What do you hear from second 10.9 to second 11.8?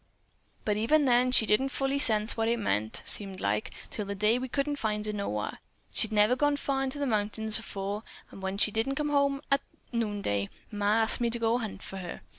asked me to go an'